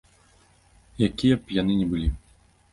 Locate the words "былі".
1.95-2.11